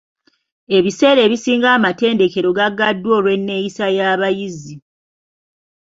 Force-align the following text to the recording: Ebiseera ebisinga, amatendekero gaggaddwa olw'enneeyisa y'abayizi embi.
Ebiseera 0.77 1.19
ebisinga, 1.27 1.67
amatendekero 1.77 2.49
gaggaddwa 2.57 3.11
olw'enneeyisa 3.19 3.85
y'abayizi 3.97 4.73
embi. 4.77 4.85